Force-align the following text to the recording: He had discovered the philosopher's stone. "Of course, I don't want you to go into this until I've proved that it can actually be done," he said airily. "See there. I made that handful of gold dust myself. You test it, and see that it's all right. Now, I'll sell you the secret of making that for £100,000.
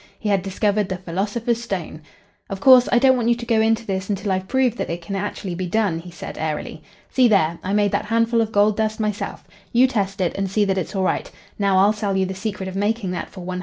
He 0.17 0.29
had 0.29 0.41
discovered 0.41 0.89
the 0.89 0.97
philosopher's 0.97 1.61
stone. 1.61 2.01
"Of 2.49 2.59
course, 2.59 2.89
I 2.91 2.97
don't 2.97 3.15
want 3.15 3.29
you 3.29 3.35
to 3.35 3.45
go 3.45 3.61
into 3.61 3.85
this 3.85 4.09
until 4.09 4.31
I've 4.31 4.47
proved 4.47 4.79
that 4.79 4.89
it 4.89 5.03
can 5.03 5.15
actually 5.15 5.53
be 5.53 5.67
done," 5.67 5.99
he 5.99 6.09
said 6.09 6.39
airily. 6.39 6.81
"See 7.11 7.27
there. 7.27 7.59
I 7.63 7.73
made 7.73 7.91
that 7.91 8.05
handful 8.05 8.41
of 8.41 8.51
gold 8.51 8.77
dust 8.77 8.99
myself. 8.99 9.43
You 9.71 9.85
test 9.85 10.19
it, 10.19 10.35
and 10.35 10.49
see 10.49 10.65
that 10.65 10.79
it's 10.79 10.95
all 10.95 11.03
right. 11.03 11.29
Now, 11.59 11.77
I'll 11.77 11.93
sell 11.93 12.17
you 12.17 12.25
the 12.25 12.33
secret 12.33 12.67
of 12.67 12.75
making 12.75 13.11
that 13.11 13.29
for 13.29 13.41
£100,000. 13.45 13.59